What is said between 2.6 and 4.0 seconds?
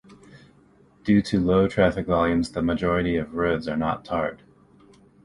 majority of roads are